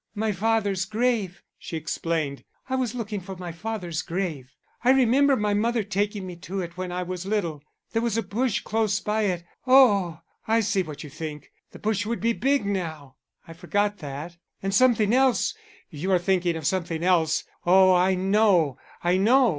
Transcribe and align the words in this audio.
"My 0.15 0.31
father's 0.31 0.85
grave!" 0.85 1.43
she 1.59 1.77
explained. 1.77 2.43
"I 2.67 2.75
was 2.75 2.95
looking 2.95 3.19
for 3.21 3.35
my 3.35 3.51
father's 3.51 4.01
grave. 4.01 4.51
I 4.83 4.89
remember 4.89 5.35
my 5.35 5.53
mother 5.53 5.83
taking 5.83 6.25
me 6.25 6.37
to 6.37 6.59
it 6.59 6.75
when 6.75 6.91
I 6.91 7.03
was 7.03 7.27
little. 7.27 7.61
There 7.91 8.01
was 8.01 8.17
a 8.17 8.23
bush 8.23 8.61
close 8.61 8.99
by 8.99 9.25
it 9.25 9.43
oh! 9.67 10.21
I 10.47 10.61
see 10.61 10.81
what 10.81 11.03
you 11.03 11.11
think. 11.11 11.51
The 11.69 11.77
bush 11.77 12.03
would 12.07 12.19
be 12.19 12.33
big 12.33 12.65
now 12.65 13.17
I 13.47 13.53
forgot 13.53 13.99
that. 13.99 14.37
And 14.63 14.73
something 14.73 15.13
else! 15.13 15.53
You 15.91 16.11
are 16.13 16.17
thinking 16.17 16.55
of 16.55 16.65
something 16.65 17.03
else. 17.03 17.43
Oh, 17.67 17.93
I 17.93 18.15
know, 18.15 18.79
I 19.03 19.17
know. 19.17 19.49